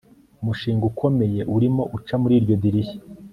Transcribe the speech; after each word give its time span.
Umushinga 0.41 0.83
ukomeye 0.91 1.41
urimo 1.55 1.83
uca 1.97 2.15
muri 2.21 2.33
iryo 2.39 2.55
dirishya 2.63 2.99